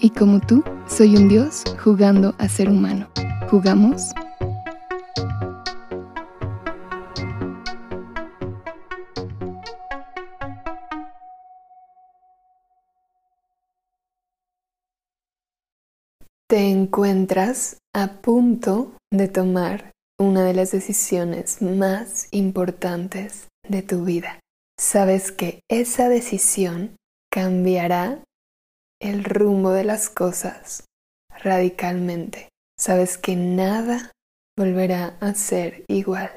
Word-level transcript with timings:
y 0.00 0.10
como 0.10 0.40
tú, 0.40 0.64
soy 0.88 1.16
un 1.16 1.28
dios 1.28 1.64
jugando 1.82 2.34
a 2.38 2.48
ser 2.48 2.68
humano. 2.68 3.08
¿Jugamos? 3.50 4.12
Te 16.48 16.68
encuentras 16.68 17.78
a 17.94 18.20
punto 18.20 18.92
de 19.12 19.28
tomar 19.28 19.92
una 20.18 20.44
de 20.44 20.54
las 20.54 20.72
decisiones 20.72 21.62
más 21.62 22.26
importantes 22.32 23.48
de 23.68 23.82
tu 23.82 24.04
vida. 24.04 24.40
Sabes 24.76 25.30
que 25.30 25.60
esa 25.68 26.08
decisión 26.08 26.96
cambiará 27.30 28.24
el 29.00 29.24
rumbo 29.24 29.70
de 29.70 29.84
las 29.84 30.08
cosas 30.08 30.84
radicalmente. 31.42 32.48
Sabes 32.78 33.18
que 33.18 33.36
nada 33.36 34.12
volverá 34.56 35.16
a 35.20 35.34
ser 35.34 35.84
igual. 35.88 36.30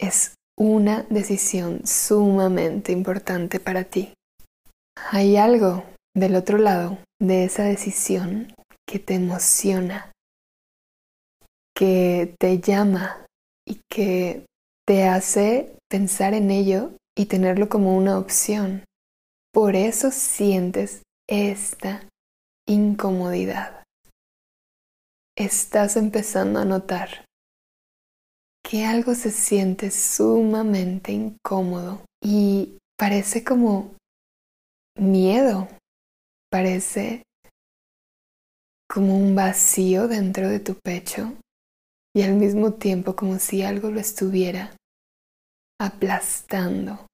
Es 0.00 0.34
una 0.58 1.02
decisión 1.04 1.86
sumamente 1.86 2.92
importante 2.92 3.60
para 3.60 3.84
ti. 3.84 4.14
Hay 5.10 5.36
algo 5.36 5.84
del 6.14 6.36
otro 6.36 6.58
lado 6.58 6.98
de 7.20 7.44
esa 7.44 7.64
decisión 7.64 8.54
que 8.86 8.98
te 8.98 9.14
emociona, 9.14 10.12
que 11.74 12.34
te 12.38 12.60
llama 12.60 13.26
y 13.66 13.80
que 13.90 14.46
te 14.86 15.04
hace 15.04 15.76
pensar 15.88 16.34
en 16.34 16.50
ello 16.50 16.92
y 17.16 17.26
tenerlo 17.26 17.68
como 17.68 17.96
una 17.96 18.18
opción. 18.18 18.84
Por 19.52 19.76
eso 19.76 20.10
sientes 20.10 21.02
esta 21.32 22.06
incomodidad. 22.68 23.84
Estás 25.34 25.96
empezando 25.96 26.60
a 26.60 26.66
notar 26.66 27.24
que 28.62 28.84
algo 28.84 29.14
se 29.14 29.30
siente 29.30 29.90
sumamente 29.90 31.12
incómodo 31.12 32.02
y 32.22 32.76
parece 32.98 33.44
como 33.44 33.94
miedo, 34.98 35.68
parece 36.50 37.22
como 38.86 39.16
un 39.16 39.34
vacío 39.34 40.08
dentro 40.08 40.50
de 40.50 40.60
tu 40.60 40.74
pecho 40.74 41.32
y 42.14 42.24
al 42.24 42.34
mismo 42.34 42.74
tiempo 42.74 43.16
como 43.16 43.38
si 43.38 43.62
algo 43.62 43.90
lo 43.90 44.00
estuviera 44.00 44.76
aplastando. 45.80 47.06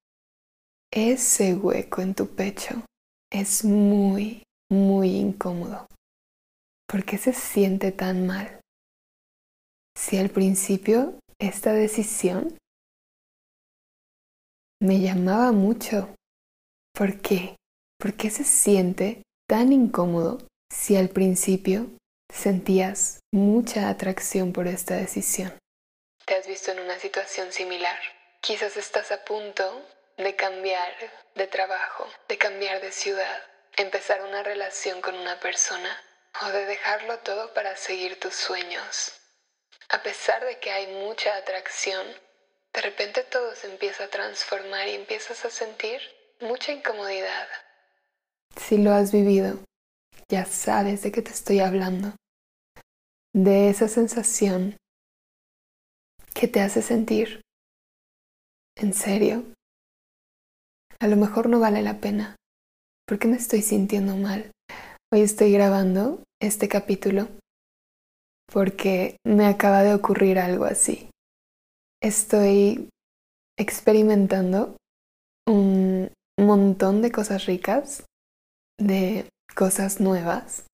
Ese 0.92 1.54
hueco 1.54 2.02
en 2.02 2.16
tu 2.16 2.26
pecho 2.26 2.82
es 3.30 3.64
muy, 3.64 4.42
muy 4.70 5.10
incómodo. 5.16 5.86
¿Por 6.86 7.04
qué 7.04 7.18
se 7.18 7.32
siente 7.32 7.92
tan 7.92 8.26
mal? 8.26 8.60
Si 9.96 10.16
al 10.16 10.30
principio 10.30 11.18
esta 11.38 11.72
decisión 11.72 12.56
me 14.80 15.00
llamaba 15.00 15.52
mucho, 15.52 16.14
¿por 16.94 17.20
qué? 17.20 17.56
¿Por 17.98 18.14
qué 18.14 18.30
se 18.30 18.44
siente 18.44 19.22
tan 19.48 19.72
incómodo 19.72 20.38
si 20.72 20.96
al 20.96 21.08
principio 21.08 21.90
sentías 22.32 23.20
mucha 23.32 23.88
atracción 23.88 24.52
por 24.52 24.68
esta 24.68 24.96
decisión? 24.96 25.52
¿Te 26.24 26.34
has 26.34 26.46
visto 26.46 26.70
en 26.70 26.80
una 26.80 26.98
situación 26.98 27.52
similar? 27.52 27.98
Quizás 28.40 28.76
estás 28.76 29.10
a 29.10 29.24
punto 29.24 29.82
de 30.18 30.34
cambiar 30.34 30.92
de 31.36 31.46
trabajo, 31.46 32.06
de 32.28 32.36
cambiar 32.36 32.80
de 32.80 32.90
ciudad, 32.90 33.42
empezar 33.76 34.22
una 34.22 34.42
relación 34.42 35.00
con 35.00 35.14
una 35.14 35.38
persona 35.38 35.96
o 36.42 36.48
de 36.50 36.66
dejarlo 36.66 37.18
todo 37.20 37.54
para 37.54 37.76
seguir 37.76 38.18
tus 38.18 38.34
sueños. 38.34 39.12
A 39.88 40.02
pesar 40.02 40.44
de 40.44 40.58
que 40.58 40.70
hay 40.70 40.88
mucha 40.88 41.36
atracción, 41.36 42.06
de 42.74 42.80
repente 42.80 43.22
todo 43.22 43.54
se 43.54 43.70
empieza 43.70 44.04
a 44.04 44.08
transformar 44.08 44.88
y 44.88 44.94
empiezas 44.94 45.44
a 45.44 45.50
sentir 45.50 46.00
mucha 46.40 46.72
incomodidad. 46.72 47.48
Si 48.56 48.76
lo 48.76 48.92
has 48.92 49.12
vivido, 49.12 49.60
ya 50.28 50.44
sabes 50.44 51.02
de 51.02 51.12
qué 51.12 51.22
te 51.22 51.30
estoy 51.30 51.60
hablando. 51.60 52.12
De 53.32 53.70
esa 53.70 53.86
sensación 53.88 54.76
que 56.34 56.48
te 56.48 56.60
hace 56.60 56.82
sentir, 56.82 57.40
¿en 58.76 58.92
serio? 58.92 59.44
A 61.00 61.06
lo 61.06 61.16
mejor 61.16 61.48
no 61.48 61.60
vale 61.60 61.82
la 61.82 62.00
pena. 62.00 62.36
¿Por 63.06 63.18
qué 63.18 63.28
me 63.28 63.36
estoy 63.36 63.62
sintiendo 63.62 64.16
mal? 64.16 64.50
Hoy 65.12 65.20
estoy 65.22 65.52
grabando 65.52 66.22
este 66.40 66.68
capítulo 66.68 67.28
porque 68.52 69.16
me 69.26 69.46
acaba 69.46 69.82
de 69.82 69.94
ocurrir 69.94 70.38
algo 70.38 70.64
así. 70.64 71.10
Estoy 72.02 72.88
experimentando 73.58 74.76
un 75.46 76.10
montón 76.38 77.02
de 77.02 77.10
cosas 77.10 77.46
ricas, 77.46 78.04
de 78.78 79.28
cosas 79.54 80.00
nuevas, 80.00 80.66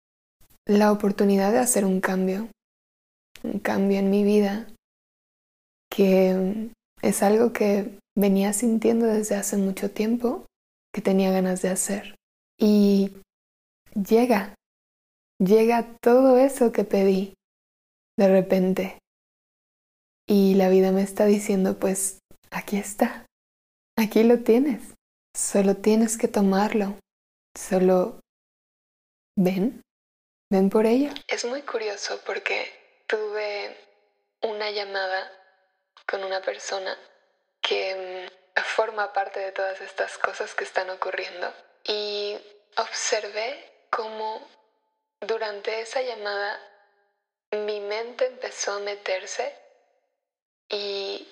la 0.66 0.92
oportunidad 0.92 1.52
de 1.52 1.58
hacer 1.58 1.84
un 1.84 2.00
cambio, 2.00 2.48
un 3.42 3.58
cambio 3.60 3.98
en 3.98 4.10
mi 4.10 4.24
vida, 4.24 4.66
que 5.90 6.70
es 7.02 7.22
algo 7.22 7.52
que 7.52 7.98
venía 8.16 8.52
sintiendo 8.52 9.06
desde 9.06 9.34
hace 9.34 9.56
mucho 9.56 9.90
tiempo 9.90 10.46
que 10.94 11.02
tenía 11.02 11.30
ganas 11.32 11.60
de 11.62 11.68
hacer. 11.68 12.14
Y 12.58 13.16
llega, 13.94 14.54
llega 15.38 15.96
todo 16.00 16.38
eso 16.38 16.72
que 16.72 16.84
pedí 16.84 17.34
de 18.16 18.28
repente. 18.28 18.98
Y 20.28 20.54
la 20.54 20.68
vida 20.68 20.92
me 20.92 21.02
está 21.02 21.26
diciendo, 21.26 21.78
pues 21.78 22.20
aquí 22.50 22.76
está, 22.76 23.26
aquí 23.98 24.22
lo 24.22 24.38
tienes, 24.38 24.94
solo 25.36 25.76
tienes 25.76 26.16
que 26.16 26.28
tomarlo, 26.28 26.96
solo 27.58 28.20
ven, 29.36 29.82
ven 30.50 30.70
por 30.70 30.86
ello. 30.86 31.10
Es 31.26 31.44
muy 31.44 31.62
curioso 31.62 32.20
porque 32.24 32.66
tuve 33.08 33.76
una 34.42 34.70
llamada 34.70 35.41
con 36.12 36.24
una 36.24 36.42
persona 36.42 36.94
que 37.62 38.28
mm, 38.54 38.60
forma 38.60 39.14
parte 39.14 39.40
de 39.40 39.50
todas 39.50 39.80
estas 39.80 40.18
cosas 40.18 40.54
que 40.54 40.64
están 40.64 40.90
ocurriendo. 40.90 41.50
Y 41.84 42.38
observé 42.76 43.86
cómo 43.88 44.46
durante 45.20 45.80
esa 45.80 46.02
llamada 46.02 46.60
mi 47.50 47.80
mente 47.80 48.26
empezó 48.26 48.72
a 48.72 48.80
meterse 48.80 49.56
y 50.68 51.26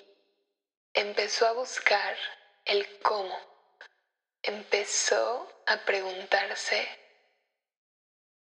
empezó 0.95 1.45
a 1.45 1.51
buscar 1.51 2.17
el 2.65 2.99
cómo. 3.01 3.37
Empezó 4.41 5.47
a 5.67 5.77
preguntarse 5.85 6.87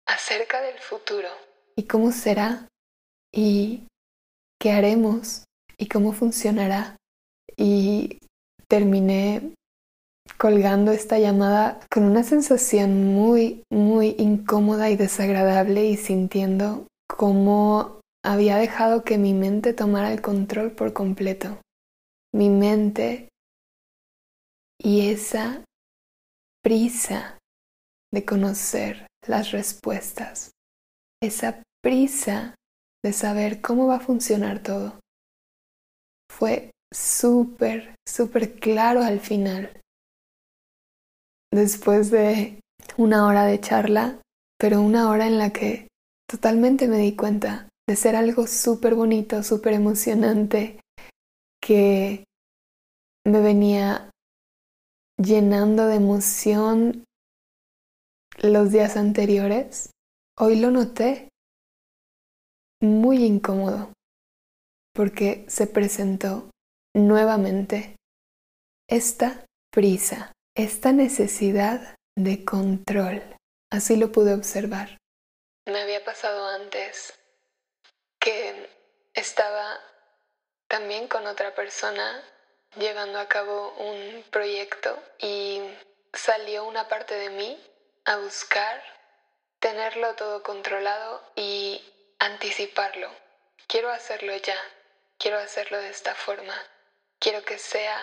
acerca 0.05 0.61
del 0.61 0.78
futuro. 0.78 1.31
¿Y 1.75 1.87
cómo 1.87 2.12
será? 2.12 2.69
¿Y 3.32 3.87
qué 4.61 4.73
haremos? 4.73 5.48
¿Y 5.79 5.87
cómo 5.87 6.13
funcionará? 6.13 6.99
y 7.59 8.21
terminé 8.69 9.55
colgando 10.39 10.93
esta 10.93 11.19
llamada 11.19 11.81
con 11.91 12.05
una 12.05 12.23
sensación 12.23 13.13
muy, 13.13 13.65
muy 13.71 14.15
incómoda 14.19 14.89
y 14.91 14.97
desagradable 14.97 15.87
y 15.87 15.97
sintiendo 15.97 16.87
cómo 17.09 18.01
había 18.25 18.57
dejado 18.57 19.03
que 19.03 19.19
mi 19.19 19.35
mente 19.35 19.73
tomara 19.73 20.13
el 20.13 20.23
control 20.23 20.71
por 20.71 20.93
completo. 20.93 21.61
Mi 22.33 22.49
mente 22.49 23.29
y 24.81 25.11
esa 25.11 25.65
prisa 26.63 27.39
de 28.13 28.25
conocer 28.25 29.07
las 29.27 29.51
respuestas, 29.51 30.53
esa 31.21 31.63
prisa 31.83 32.55
de 33.05 33.13
saber 33.13 33.61
cómo 33.61 33.89
va 33.89 33.97
a 33.97 34.01
funcionar 34.01 34.63
todo. 34.63 35.01
Fue 36.31 36.71
súper, 36.93 37.95
súper 38.09 38.59
claro 38.59 39.03
al 39.03 39.21
final. 39.21 39.81
Después 41.53 42.11
de 42.11 42.61
una 42.97 43.27
hora 43.27 43.45
de 43.45 43.61
charla, 43.61 44.21
pero 44.59 44.81
una 44.81 45.11
hora 45.11 45.27
en 45.27 45.39
la 45.39 45.51
que 45.51 45.89
totalmente 46.29 46.89
me 46.89 46.99
di 46.99 47.17
cuenta 47.17 47.69
de 47.89 47.97
ser 47.97 48.17
algo 48.17 48.47
súper 48.47 48.95
bonito, 48.95 49.43
súper 49.43 49.73
emocionante, 49.73 50.81
que 51.63 52.25
me 53.27 53.41
venía 53.41 54.11
llenando 55.17 55.87
de 55.87 55.97
emoción 55.97 57.05
los 58.43 58.71
días 58.71 58.97
anteriores, 58.97 59.91
hoy 60.39 60.61
lo 60.61 60.71
noté 60.71 61.29
muy 62.81 63.25
incómodo 63.25 63.93
porque 64.99 65.45
se 65.47 65.69
presentó 65.69 66.50
nuevamente 66.93 67.95
esta 68.89 69.45
prisa, 69.71 70.33
esta 70.56 70.91
necesidad 70.91 71.95
de 72.17 72.45
control. 72.45 73.23
Así 73.71 73.95
lo 73.95 74.11
pude 74.11 74.35
observar. 74.35 74.99
Me 75.67 75.83
había 75.83 76.05
pasado 76.05 76.49
antes 76.49 77.17
que 78.19 78.69
estaba 79.15 79.79
también 80.67 81.06
con 81.06 81.29
otra 81.29 81.55
persona 81.55 82.21
llevando 82.77 83.21
a 83.21 83.29
cabo 83.29 83.75
un 83.75 84.25
proyecto 84.33 85.01
y 85.21 85.61
salió 86.12 86.65
una 86.65 86.89
parte 86.89 87.15
de 87.15 87.31
mí 87.31 87.56
a 88.05 88.17
buscar 88.17 88.83
tenerlo 89.61 90.17
todo 90.17 90.43
controlado 90.43 91.23
y 91.37 91.81
anticiparlo. 92.19 93.09
Quiero 93.69 93.91
hacerlo 93.91 94.35
ya, 94.39 94.59
quiero 95.19 95.38
hacerlo 95.38 95.79
de 95.79 95.91
esta 95.91 96.15
forma, 96.15 96.55
quiero 97.19 97.43
que 97.44 97.59
sea, 97.59 97.99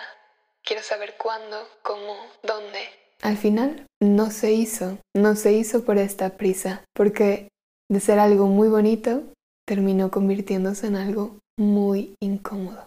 quiero 0.62 0.82
saber 0.82 1.16
cuándo, 1.16 1.68
cómo, 1.82 2.14
dónde. 2.42 2.88
Al 3.22 3.36
final 3.36 3.86
no 4.00 4.30
se 4.30 4.52
hizo, 4.52 4.98
no 5.14 5.34
se 5.34 5.52
hizo 5.52 5.84
por 5.84 5.98
esta 5.98 6.36
prisa, 6.36 6.84
porque 6.94 7.48
de 7.88 8.00
ser 8.00 8.18
algo 8.18 8.46
muy 8.46 8.68
bonito, 8.68 9.22
terminó 9.66 10.10
convirtiéndose 10.10 10.86
en 10.86 10.96
algo 10.96 11.38
muy 11.58 12.14
incómodo. 12.20 12.86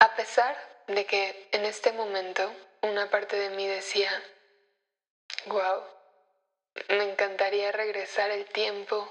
A 0.00 0.16
pesar 0.16 0.56
de 0.88 1.06
que 1.06 1.48
en 1.52 1.64
este 1.64 1.92
momento 1.92 2.52
una 2.82 3.08
parte 3.10 3.36
de 3.36 3.50
mí 3.50 3.66
decía, 3.66 4.10
wow, 5.46 5.82
me 6.88 7.10
encantaría 7.10 7.70
regresar 7.70 8.30
el 8.30 8.44
tiempo 8.46 9.08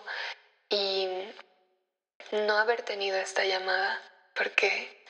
y 0.69 1.07
no 2.31 2.57
haber 2.57 2.81
tenido 2.81 3.17
esta 3.17 3.45
llamada 3.45 4.01
porque 4.41 5.05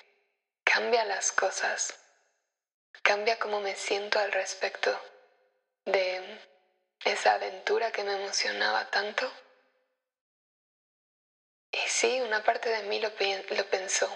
cambia 0.65 1.05
las 1.05 1.31
cosas, 1.31 1.97
cambia 3.01 3.39
cómo 3.39 3.61
me 3.61 3.75
siento 3.75 4.19
al 4.19 4.29
respecto 4.33 4.91
de 5.85 6.37
esa 7.05 7.35
aventura 7.35 7.93
que 7.93 8.03
me 8.03 8.11
emocionaba 8.11 8.89
tanto. 8.91 9.31
Y 11.71 11.77
sí, 11.87 12.19
una 12.19 12.43
parte 12.43 12.67
de 12.67 12.83
mí 12.83 12.99
lo, 12.99 13.15
pensó. 13.69 14.09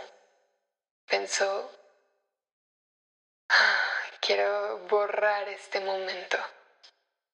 Pensó, 1.06 1.72
ah, 3.48 4.02
quiero 4.20 4.80
borrar 4.90 5.48
este 5.48 5.80
momento, 5.80 6.38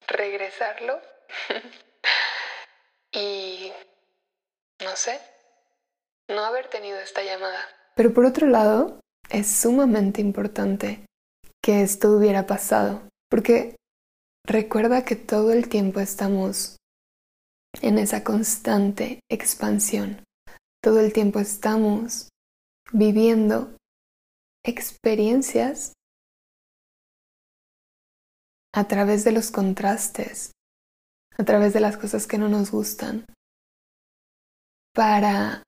regresarlo 0.06 1.02
y, 3.12 3.74
no 4.82 4.96
sé, 4.96 5.31
no 6.32 6.44
haber 6.44 6.70
tenido 6.70 7.00
esta 7.00 7.24
llamada. 7.24 7.60
Pero 7.96 8.14
por 8.14 8.26
otro 8.26 8.48
lado, 8.48 9.00
es 9.30 9.48
sumamente 9.48 10.22
importante 10.22 11.06
que 11.64 11.84
esto 11.84 12.12
hubiera 12.12 12.48
pasado, 12.48 13.08
porque 13.30 13.76
recuerda 14.46 15.06
que 15.06 15.16
todo 15.16 15.52
el 15.52 15.70
tiempo 15.70 16.00
estamos 16.00 16.78
en 17.82 17.98
esa 17.98 18.24
constante 18.24 19.20
expansión. 19.30 20.24
Todo 20.84 21.00
el 21.00 21.14
tiempo 21.14 21.40
estamos 21.40 22.30
viviendo 22.92 23.78
experiencias 24.66 25.94
a 28.74 28.88
través 28.88 29.24
de 29.24 29.32
los 29.32 29.52
contrastes, 29.52 30.52
a 31.38 31.44
través 31.44 31.74
de 31.74 31.80
las 31.80 31.98
cosas 31.98 32.26
que 32.26 32.38
no 32.38 32.50
nos 32.50 32.72
gustan, 32.72 33.26
para 34.94 35.64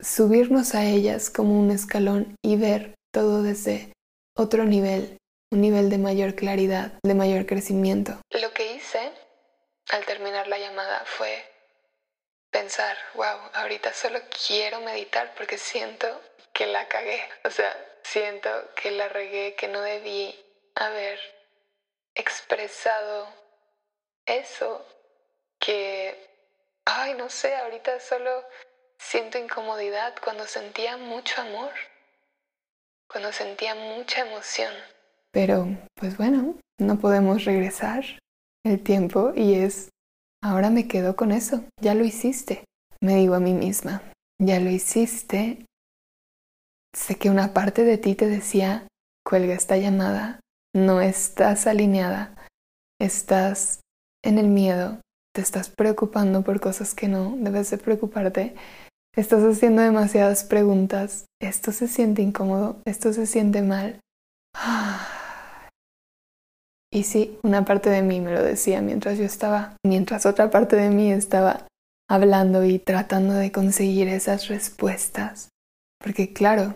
subirnos 0.00 0.74
a 0.74 0.84
ellas 0.84 1.30
como 1.30 1.58
un 1.58 1.70
escalón 1.70 2.36
y 2.42 2.56
ver 2.56 2.94
todo 3.12 3.42
desde 3.42 3.92
otro 4.36 4.64
nivel, 4.64 5.18
un 5.50 5.60
nivel 5.60 5.90
de 5.90 5.98
mayor 5.98 6.34
claridad, 6.34 6.92
de 7.02 7.14
mayor 7.14 7.46
crecimiento. 7.46 8.20
Lo 8.30 8.52
que 8.52 8.74
hice 8.74 9.12
al 9.90 10.04
terminar 10.04 10.46
la 10.48 10.58
llamada 10.58 11.02
fue 11.04 11.44
pensar, 12.50 12.96
wow, 13.14 13.50
ahorita 13.54 13.92
solo 13.92 14.20
quiero 14.46 14.80
meditar 14.80 15.34
porque 15.36 15.58
siento 15.58 16.06
que 16.52 16.66
la 16.66 16.86
cagué. 16.88 17.20
O 17.44 17.50
sea, 17.50 17.74
siento 18.02 18.50
que 18.74 18.90
la 18.90 19.08
regué, 19.08 19.54
que 19.54 19.68
no 19.68 19.80
debí 19.80 20.34
haber 20.74 21.18
expresado 22.14 23.28
eso, 24.26 24.84
que, 25.58 26.28
ay, 26.84 27.14
no 27.14 27.28
sé, 27.30 27.54
ahorita 27.54 28.00
solo 28.00 28.44
siento 29.00 29.38
incomodidad 29.38 30.14
cuando 30.22 30.46
sentía 30.46 30.96
mucho 30.96 31.40
amor, 31.40 31.70
cuando 33.10 33.32
sentía 33.32 33.74
mucha 33.74 34.22
emoción. 34.28 34.72
Pero, 35.32 35.68
pues 35.94 36.16
bueno, 36.16 36.56
no 36.78 36.98
podemos 36.98 37.44
regresar 37.44 38.04
el 38.64 38.82
tiempo 38.82 39.32
y 39.34 39.54
es, 39.54 39.90
ahora 40.42 40.70
me 40.70 40.88
quedo 40.88 41.16
con 41.16 41.32
eso, 41.32 41.64
ya 41.80 41.94
lo 41.94 42.04
hiciste. 42.04 42.64
Me 43.00 43.16
digo 43.16 43.34
a 43.34 43.40
mí 43.40 43.54
misma, 43.54 44.02
ya 44.40 44.58
lo 44.60 44.70
hiciste. 44.70 45.64
Sé 46.94 47.16
que 47.16 47.30
una 47.30 47.54
parte 47.54 47.84
de 47.84 47.98
ti 47.98 48.14
te 48.14 48.26
decía, 48.26 48.88
cuelga 49.24 49.54
esta 49.54 49.76
llamada, 49.76 50.40
no 50.74 51.00
estás 51.00 51.66
alineada, 51.66 52.34
estás 53.00 53.80
en 54.24 54.38
el 54.38 54.48
miedo, 54.48 55.00
te 55.34 55.42
estás 55.42 55.70
preocupando 55.70 56.42
por 56.42 56.60
cosas 56.60 56.94
que 56.94 57.08
no 57.08 57.34
debes 57.36 57.70
de 57.70 57.78
preocuparte, 57.78 58.56
estás 59.16 59.42
haciendo 59.42 59.82
demasiadas 59.82 60.44
preguntas, 60.44 61.26
esto 61.40 61.72
se 61.72 61.88
siente 61.88 62.22
incómodo, 62.22 62.76
esto 62.84 63.12
se 63.12 63.26
siente 63.26 63.62
mal. 63.62 64.00
Y 66.90 67.02
sí, 67.02 67.38
una 67.42 67.66
parte 67.66 67.90
de 67.90 68.00
mí 68.00 68.18
me 68.18 68.32
lo 68.32 68.42
decía 68.42 68.80
mientras 68.80 69.18
yo 69.18 69.24
estaba, 69.24 69.76
mientras 69.84 70.24
otra 70.24 70.50
parte 70.50 70.74
de 70.74 70.88
mí 70.88 71.12
estaba 71.12 71.66
hablando 72.08 72.64
y 72.64 72.78
tratando 72.78 73.34
de 73.34 73.52
conseguir 73.52 74.08
esas 74.08 74.48
respuestas. 74.48 75.50
Porque 76.02 76.32
claro, 76.32 76.74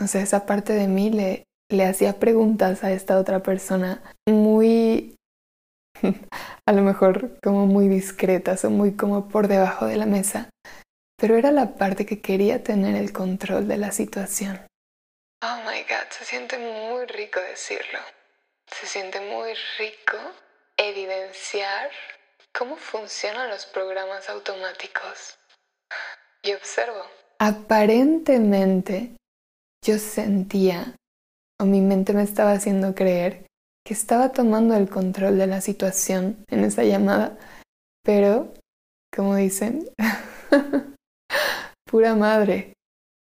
o 0.00 0.06
sea, 0.06 0.22
esa 0.22 0.46
parte 0.46 0.72
de 0.72 0.86
mí 0.86 1.10
le, 1.10 1.44
le 1.70 1.84
hacía 1.84 2.18
preguntas 2.18 2.84
a 2.84 2.92
esta 2.92 3.18
otra 3.18 3.42
persona 3.42 4.02
muy, 4.28 5.16
a 6.66 6.72
lo 6.72 6.82
mejor 6.82 7.38
como 7.42 7.66
muy 7.66 7.88
discretas 7.88 8.64
o 8.64 8.70
muy 8.70 8.92
como 8.92 9.28
por 9.28 9.48
debajo 9.48 9.86
de 9.86 9.96
la 9.96 10.06
mesa. 10.06 10.50
Pero 11.20 11.36
era 11.36 11.52
la 11.52 11.74
parte 11.74 12.06
que 12.06 12.22
quería 12.22 12.62
tener 12.62 12.96
el 12.96 13.12
control 13.12 13.68
de 13.68 13.76
la 13.76 13.92
situación. 13.92 14.66
Oh 15.42 15.56
my 15.66 15.82
god, 15.82 16.08
se 16.08 16.24
siente 16.24 16.56
muy 16.58 17.04
rico 17.06 17.38
decirlo. 17.40 17.98
Se 18.66 18.86
siente 18.86 19.20
muy 19.20 19.52
rico 19.78 20.16
evidenciar 20.78 21.90
cómo 22.56 22.76
funcionan 22.76 23.50
los 23.50 23.66
programas 23.66 24.30
automáticos. 24.30 25.38
Y 26.42 26.54
observo. 26.54 27.02
Aparentemente 27.38 29.16
yo 29.84 29.98
sentía, 29.98 30.94
o 31.58 31.64
mi 31.64 31.82
mente 31.82 32.14
me 32.14 32.22
estaba 32.22 32.52
haciendo 32.52 32.94
creer, 32.94 33.46
que 33.84 33.92
estaba 33.92 34.32
tomando 34.32 34.74
el 34.74 34.88
control 34.88 35.36
de 35.36 35.46
la 35.46 35.60
situación 35.60 36.44
en 36.48 36.64
esa 36.64 36.82
llamada, 36.84 37.36
pero, 38.02 38.54
como 39.14 39.36
dicen, 39.36 39.88
pura 41.90 42.14
madre, 42.14 42.74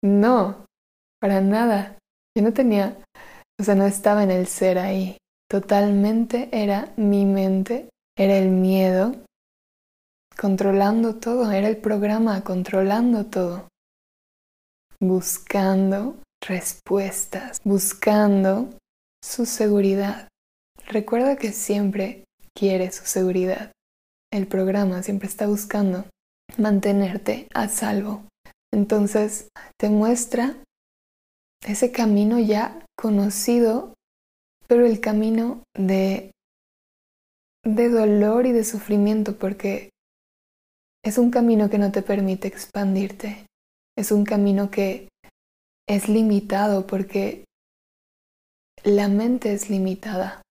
no, 0.02 0.66
para 1.20 1.40
nada. 1.40 1.98
Yo 2.36 2.42
no 2.42 2.52
tenía, 2.52 2.98
o 3.60 3.64
sea, 3.64 3.74
no 3.74 3.86
estaba 3.86 4.24
en 4.24 4.30
el 4.30 4.46
ser 4.46 4.78
ahí. 4.78 5.16
Totalmente 5.48 6.48
era 6.52 6.92
mi 6.96 7.24
mente, 7.24 7.88
era 8.16 8.36
el 8.36 8.48
miedo 8.48 9.14
controlando 10.36 11.16
todo, 11.16 11.50
era 11.50 11.68
el 11.68 11.78
programa 11.78 12.42
controlando 12.44 13.26
todo, 13.26 13.68
buscando 15.00 16.16
respuestas, 16.46 17.58
buscando 17.64 18.70
su 19.22 19.46
seguridad. 19.46 20.28
Recuerda 20.86 21.36
que 21.36 21.52
siempre 21.52 22.24
quiere 22.56 22.92
su 22.92 23.04
seguridad. 23.04 23.72
El 24.32 24.46
programa 24.46 25.02
siempre 25.02 25.28
está 25.28 25.46
buscando 25.46 26.04
mantenerte 26.56 27.48
a 27.54 27.68
salvo. 27.68 28.24
Entonces 28.72 29.48
te 29.78 29.88
muestra 29.88 30.56
ese 31.66 31.90
camino 31.92 32.38
ya 32.38 32.84
conocido 32.96 33.94
pero 34.68 34.84
el 34.84 35.00
camino 35.00 35.64
de, 35.74 36.30
de 37.64 37.88
dolor 37.88 38.46
y 38.46 38.52
de 38.52 38.64
sufrimiento, 38.64 39.38
porque 39.38 39.90
es 41.02 41.16
un 41.16 41.30
camino 41.30 41.70
que 41.70 41.78
no 41.78 41.90
te 41.90 42.02
permite 42.02 42.48
expandirte, 42.48 43.46
es 43.96 44.12
un 44.12 44.24
camino 44.24 44.70
que 44.70 45.08
es 45.88 46.08
limitado 46.08 46.86
porque 46.86 47.46
la 48.84 49.08
mente 49.08 49.54
es 49.54 49.70
limitada. 49.70 50.42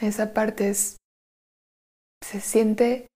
Esa 0.00 0.34
parte 0.34 0.68
es, 0.68 0.98
se 2.22 2.40
siente 2.40 3.06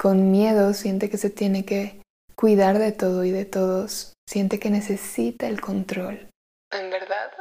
con 0.00 0.30
miedo, 0.30 0.72
siente 0.72 1.10
que 1.10 1.18
se 1.18 1.30
tiene 1.30 1.64
que 1.66 2.01
cuidar 2.34 2.78
de 2.78 2.92
todo 2.92 3.24
y 3.24 3.30
de 3.30 3.44
todos, 3.44 4.12
siente 4.26 4.58
que 4.58 4.70
necesita 4.70 5.46
el 5.46 5.60
control. 5.60 6.30
En 6.70 6.90
verdad, 6.90 7.32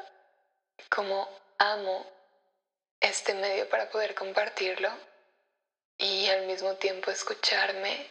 como 0.89 1.27
amo 1.57 2.05
este 2.99 3.33
medio 3.33 3.67
para 3.69 3.89
poder 3.89 4.13
compartirlo 4.13 4.89
y 5.97 6.27
al 6.27 6.47
mismo 6.47 6.75
tiempo 6.75 7.11
escucharme, 7.11 8.07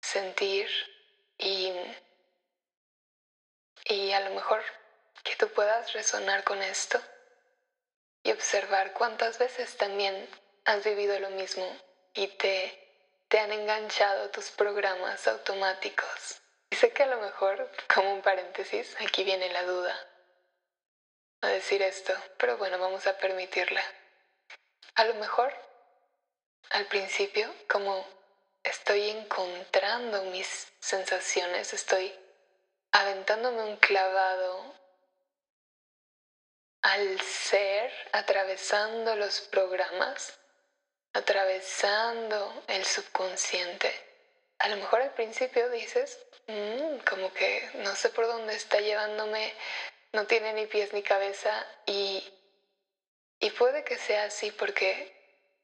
sentir 0.00 0.68
y, 1.38 1.72
y 3.84 4.12
a 4.12 4.20
lo 4.20 4.34
mejor 4.34 4.62
que 5.24 5.36
tú 5.36 5.48
puedas 5.48 5.92
resonar 5.92 6.44
con 6.44 6.62
esto 6.62 7.00
y 8.22 8.32
observar 8.32 8.92
cuántas 8.92 9.38
veces 9.38 9.76
también 9.76 10.28
has 10.64 10.84
vivido 10.84 11.18
lo 11.20 11.30
mismo 11.30 11.64
y 12.14 12.28
te 12.28 12.85
te 13.28 13.38
han 13.38 13.52
enganchado 13.52 14.30
tus 14.30 14.50
programas 14.50 15.26
automáticos. 15.26 16.40
Y 16.70 16.76
sé 16.76 16.92
que 16.92 17.04
a 17.04 17.06
lo 17.06 17.20
mejor, 17.20 17.70
como 17.92 18.12
un 18.12 18.22
paréntesis, 18.22 18.96
aquí 19.00 19.24
viene 19.24 19.50
la 19.50 19.62
duda 19.64 19.94
a 21.42 21.48
decir 21.48 21.82
esto, 21.82 22.12
pero 22.38 22.56
bueno, 22.56 22.78
vamos 22.78 23.06
a 23.06 23.16
permitirla. 23.18 23.82
A 24.94 25.04
lo 25.04 25.14
mejor, 25.14 25.52
al 26.70 26.86
principio, 26.86 27.52
como 27.68 28.06
estoy 28.62 29.10
encontrando 29.10 30.22
mis 30.24 30.72
sensaciones, 30.80 31.72
estoy 31.72 32.12
aventándome 32.92 33.62
un 33.62 33.76
clavado 33.76 34.74
al 36.82 37.20
ser, 37.20 37.92
atravesando 38.12 39.16
los 39.16 39.40
programas, 39.40 40.38
atravesando 41.16 42.62
el 42.68 42.84
subconsciente. 42.84 43.90
A 44.58 44.68
lo 44.68 44.76
mejor 44.76 45.00
al 45.00 45.14
principio 45.14 45.68
dices, 45.70 46.18
mm, 46.46 46.98
como 47.08 47.32
que 47.32 47.70
no 47.76 47.94
sé 47.96 48.10
por 48.10 48.26
dónde 48.26 48.54
está 48.54 48.80
llevándome, 48.80 49.54
no 50.12 50.26
tiene 50.26 50.52
ni 50.52 50.66
pies 50.66 50.92
ni 50.92 51.02
cabeza 51.02 51.66
y, 51.86 52.22
y 53.40 53.50
puede 53.50 53.82
que 53.82 53.96
sea 53.96 54.24
así 54.24 54.50
porque, 54.50 55.14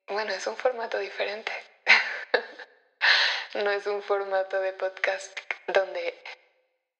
bueno, 0.07 0.33
es 0.33 0.47
un 0.47 0.57
formato 0.57 0.99
diferente. 0.99 1.53
no 3.55 3.71
es 3.71 3.87
un 3.87 4.03
formato 4.03 4.59
de 4.59 4.73
podcast 4.73 5.39
donde 5.67 6.19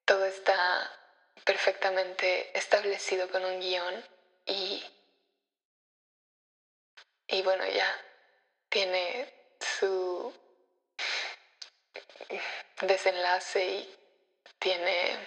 todo 0.05 0.27
está 0.27 0.91
perfectamente 1.45 2.57
establecido 2.57 3.31
con 3.31 3.45
un 3.47 3.61
guion 3.61 4.05
y, 4.45 4.85
y 7.29 7.43
bueno, 7.43 7.67
ya 7.67 8.12
tiene 8.73 9.29
su 9.61 10.33
desenlace 12.81 13.65
y 13.65 13.95
tiene 14.59 15.19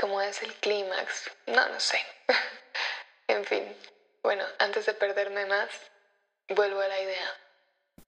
cómo 0.00 0.20
es 0.22 0.42
el 0.42 0.54
clímax. 0.54 1.30
No, 1.46 1.68
no 1.68 1.78
sé. 1.78 1.98
en 3.28 3.44
fin, 3.44 3.76
bueno, 4.22 4.42
antes 4.58 4.86
de 4.86 4.94
perderme 4.94 5.44
más, 5.46 5.68
vuelvo 6.48 6.80
a 6.80 6.88
la 6.88 7.00
idea. 7.00 7.30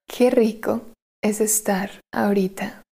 Qué 0.09 0.31
rico 0.31 0.93
es 1.23 1.41
estar 1.41 2.01
ahorita 2.13 2.83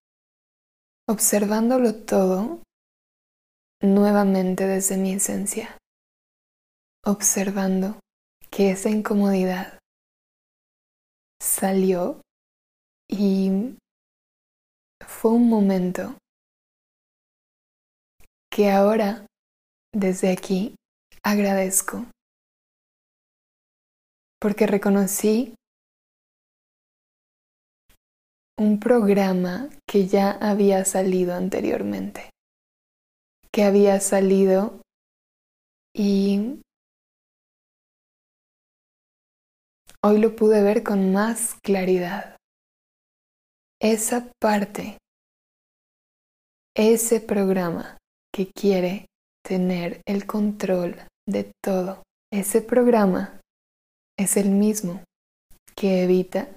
observándolo 1.09 2.04
todo 2.04 2.62
nuevamente 3.82 4.66
desde 4.68 4.97
mi 4.97 5.14
esencia, 5.14 5.76
observando 7.04 7.99
que 8.50 8.70
esa 8.70 8.90
incomodidad 8.90 9.79
salió 11.40 12.20
y 13.09 13.76
fue 15.06 15.32
un 15.32 15.49
momento 15.49 16.16
que 18.52 18.70
ahora, 18.70 19.26
desde 19.94 20.30
aquí, 20.32 20.75
agradezco. 21.23 22.06
Porque 24.40 24.66
reconocí 24.66 25.54
un 28.59 28.78
programa 28.78 29.68
que 29.88 30.06
ya 30.06 30.32
había 30.32 30.85
salido 30.85 31.35
anteriormente, 31.35 32.30
que 33.52 33.64
había 33.64 34.00
salido 34.00 34.80
y 35.94 36.61
Hoy 40.02 40.19
lo 40.19 40.35
pude 40.35 40.62
ver 40.62 40.83
con 40.83 41.12
más 41.12 41.57
claridad. 41.62 42.37
Esa 43.83 44.33
parte, 44.40 44.97
ese 46.75 47.21
programa 47.21 47.99
que 48.35 48.50
quiere 48.50 49.07
tener 49.47 50.00
el 50.07 50.26
control 50.26 50.97
de 51.28 51.52
todo, 51.62 52.02
ese 52.33 52.62
programa 52.62 53.42
es 54.19 54.38
el 54.38 54.49
mismo 54.49 55.04
que 55.76 56.04
evita 56.04 56.49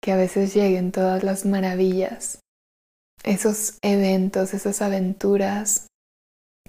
que 0.00 0.12
a 0.12 0.16
veces 0.16 0.54
lleguen 0.54 0.92
todas 0.92 1.24
las 1.24 1.44
maravillas, 1.44 2.38
esos 3.24 3.78
eventos, 3.82 4.54
esas 4.54 4.80
aventuras 4.80 5.88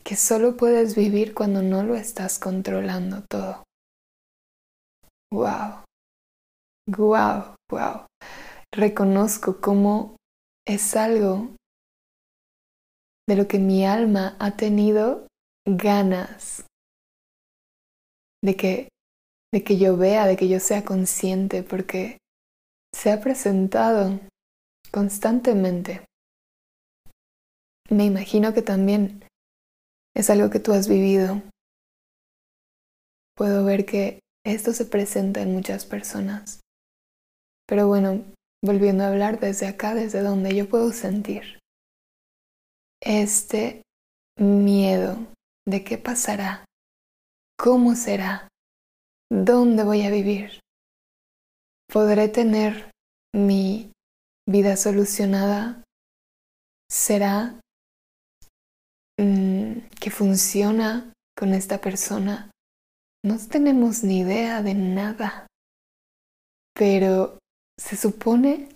que 0.03 0.15
solo 0.15 0.57
puedes 0.57 0.95
vivir 0.95 1.35
cuando 1.35 1.61
no 1.61 1.83
lo 1.83 1.95
estás 1.95 2.39
controlando 2.39 3.23
todo. 3.29 3.63
¡Wow! 5.31 5.83
Wow, 6.97 7.55
wow. 7.71 8.05
Reconozco 8.73 9.61
cómo 9.61 10.17
es 10.67 10.95
algo 10.97 11.55
de 13.29 13.35
lo 13.37 13.47
que 13.47 13.59
mi 13.59 13.85
alma 13.85 14.35
ha 14.39 14.57
tenido 14.57 15.27
ganas 15.65 16.65
de 18.43 18.55
que 18.57 18.89
de 19.53 19.63
que 19.63 19.77
yo 19.77 19.95
vea, 19.95 20.25
de 20.25 20.35
que 20.35 20.49
yo 20.49 20.59
sea 20.59 20.83
consciente 20.83 21.63
porque 21.63 22.17
se 22.93 23.11
ha 23.11 23.21
presentado 23.21 24.19
constantemente. 24.91 26.05
Me 27.89 28.05
imagino 28.05 28.53
que 28.53 28.61
también 28.61 29.23
es 30.15 30.29
algo 30.29 30.49
que 30.49 30.59
tú 30.59 30.73
has 30.73 30.87
vivido. 30.87 31.41
Puedo 33.35 33.63
ver 33.65 33.85
que 33.85 34.19
esto 34.45 34.73
se 34.73 34.85
presenta 34.85 35.41
en 35.41 35.53
muchas 35.53 35.85
personas. 35.85 36.60
Pero 37.71 37.87
bueno, 37.87 38.25
volviendo 38.61 39.05
a 39.05 39.07
hablar 39.07 39.39
desde 39.39 39.65
acá, 39.65 39.95
desde 39.95 40.21
donde 40.21 40.53
yo 40.53 40.67
puedo 40.67 40.91
sentir 40.91 41.57
este 43.01 43.81
miedo 44.37 45.15
de 45.65 45.81
qué 45.85 45.97
pasará, 45.97 46.65
cómo 47.57 47.95
será, 47.95 48.49
dónde 49.31 49.85
voy 49.85 50.01
a 50.01 50.11
vivir. 50.11 50.59
¿Podré 51.87 52.27
tener 52.27 52.91
mi 53.33 53.93
vida 54.45 54.75
solucionada? 54.75 55.81
¿Será 56.91 57.57
mm, 59.17 59.87
que 59.97 60.11
funciona 60.11 61.13
con 61.37 61.53
esta 61.53 61.79
persona? 61.79 62.51
No 63.23 63.37
tenemos 63.47 64.03
ni 64.03 64.19
idea 64.19 64.61
de 64.61 64.73
nada, 64.73 65.47
pero 66.75 67.39
se 67.77 67.97
supone 67.97 68.69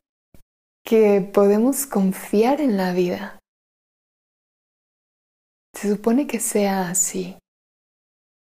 que 0.85 1.21
podemos 1.21 1.85
confiar 1.87 2.61
en 2.61 2.77
la 2.77 2.93
vida. 2.93 3.39
Se 5.75 5.93
supone 5.93 6.27
que 6.27 6.39
sea 6.39 6.89
así. 6.89 7.37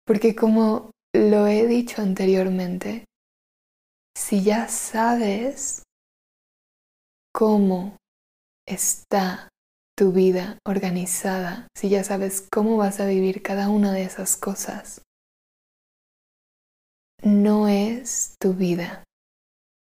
Porque 0.06 0.34
como 0.34 0.90
lo 1.14 1.46
he 1.46 1.66
dicho 1.66 2.02
anteriormente, 2.02 3.04
si 4.16 4.42
ya 4.42 4.68
sabes 4.68 5.82
cómo 7.32 7.96
está 8.66 9.48
tu 9.96 10.12
vida 10.12 10.58
organizada, 10.66 11.68
si 11.76 11.90
ya 11.90 12.02
sabes 12.04 12.48
cómo 12.50 12.76
vas 12.76 13.00
a 13.00 13.06
vivir 13.06 13.42
cada 13.42 13.68
una 13.68 13.92
de 13.92 14.02
esas 14.02 14.36
cosas, 14.36 15.02
no 17.22 17.68
es 17.68 18.34
tu 18.40 18.54
vida, 18.54 19.04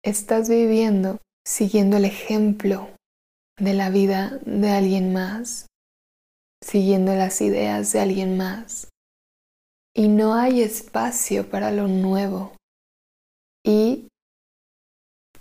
estás 0.09 0.49
viviendo 0.49 1.19
siguiendo 1.49 1.97
el 1.97 2.05
ejemplo 2.05 2.91
de 3.59 3.73
la 3.73 3.88
vida 3.88 4.38
de 4.45 4.71
alguien 4.71 5.15
más, 5.15 5.67
siguiendo 6.62 7.15
las 7.15 7.41
ideas 7.41 7.93
de 7.93 8.00
alguien 8.00 8.37
más. 8.37 8.88
Y 9.97 10.09
no 10.09 10.35
hay 10.35 10.61
espacio 10.61 11.49
para 11.49 11.73
lo 11.73 11.88
nuevo. 11.88 12.53
Y 13.65 14.09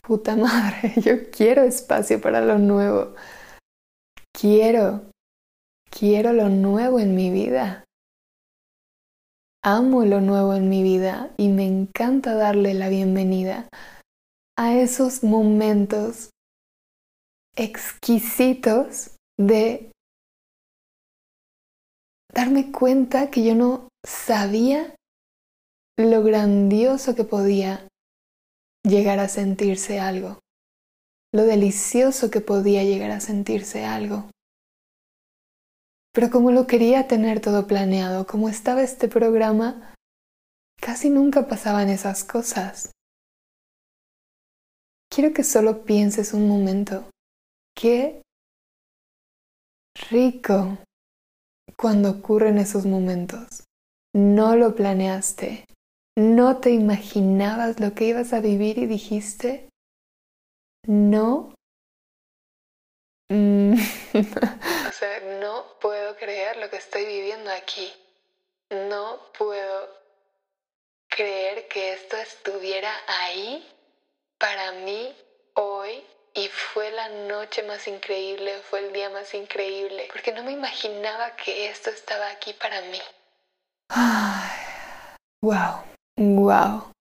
puta 0.02 0.38
madre, 0.38 0.94
yo 1.02 1.30
quiero 1.30 1.64
espacio 1.64 2.22
para 2.22 2.40
lo 2.40 2.58
nuevo. 2.58 3.14
Quiero, 4.34 5.12
quiero 5.90 6.32
lo 6.32 6.48
nuevo 6.48 7.00
en 7.00 7.16
mi 7.16 7.30
vida. 7.32 7.84
Amo 9.62 10.06
lo 10.06 10.22
nuevo 10.22 10.54
en 10.54 10.70
mi 10.70 10.84
vida 10.84 11.32
y 11.36 11.50
me 11.50 11.66
encanta 11.66 12.34
darle 12.34 12.74
la 12.74 12.88
bienvenida 12.88 13.68
a 14.58 14.74
esos 14.74 15.24
momentos 15.24 16.32
exquisitos 17.56 19.16
de 19.40 19.92
darme 22.34 22.72
cuenta 22.72 23.30
que 23.30 23.44
yo 23.44 23.56
no 23.56 23.90
sabía 24.06 24.96
lo 25.98 26.24
grandioso 26.24 27.16
que 27.16 27.24
podía 27.24 27.88
llegar 28.84 29.20
a 29.20 29.28
sentirse 29.28 30.00
algo, 30.00 30.40
lo 31.34 31.44
delicioso 31.44 32.30
que 32.30 32.42
podía 32.42 32.84
llegar 32.84 33.12
a 33.12 33.20
sentirse 33.20 33.86
algo. 33.86 34.30
Pero 36.14 36.32
como 36.32 36.52
lo 36.52 36.66
quería 36.66 37.08
tener 37.08 37.42
todo 37.42 37.68
planeado, 37.68 38.26
como 38.26 38.50
estaba 38.50 38.82
este 38.82 39.08
programa, 39.08 39.94
casi 40.82 41.10
nunca 41.10 41.48
pasaban 41.48 41.90
esas 41.90 42.24
cosas. 42.24 42.92
Quiero 45.18 45.34
que 45.34 45.44
solo 45.44 45.84
pienses 45.84 46.32
un 46.36 46.48
momento. 46.48 47.10
Qué 47.76 48.22
rico 50.12 50.78
cuando 51.76 52.12
ocurren 52.12 52.60
esos 52.60 52.86
momentos. 52.86 53.64
No 54.14 54.56
lo 54.56 54.76
planeaste, 54.76 55.66
no 56.16 56.60
te 56.60 56.70
imaginabas 56.70 57.80
lo 57.80 57.96
que 57.96 58.04
ibas 58.06 58.32
a 58.32 58.42
vivir 58.42 58.78
y 58.78 58.86
dijiste, 58.86 59.70
no. 60.86 61.56
Mm. 63.32 63.74
o 63.74 64.92
sea, 64.92 65.40
no 65.42 65.80
puedo 65.82 66.16
creer 66.18 66.58
lo 66.58 66.70
que 66.70 66.78
estoy 66.78 67.08
viviendo 67.08 67.50
aquí. 67.50 67.92
No 68.70 69.18
puedo 69.36 69.90
creer 71.10 71.68
que 71.70 71.94
esto 71.94 72.18
estuviera 72.18 72.92
ahí 73.08 73.68
para 74.40 74.72
mí 74.84 75.14
hoy 75.54 76.04
y 76.34 76.48
fue 76.50 76.92
la 76.92 77.10
noche 77.28 77.64
más 77.64 77.88
increíble, 77.88 78.52
fue 78.70 78.86
el 78.86 78.94
día 78.94 79.10
más 79.10 79.34
increíble, 79.34 80.08
porque 80.12 80.32
no 80.32 80.44
me 80.44 80.52
imaginaba 80.52 81.36
que 81.36 81.70
esto 81.70 81.90
estaba 81.90 82.30
aquí 82.30 82.54
para 82.54 82.82
mí. 82.82 83.00
Wow, 85.42 85.84
wow, 86.20 86.92